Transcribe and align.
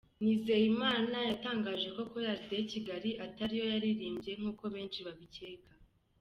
Nizeyimana 0.23 1.17
yatangaje 1.29 1.87
ko 1.95 2.01
Chorale 2.09 2.43
de 2.49 2.57
Kigali 2.71 3.09
atari 3.25 3.53
yo 3.59 3.65
yaririmbye 3.73 4.31
nk’uko 4.39 4.63
benshi 4.73 4.99
babikeka. 5.07 5.71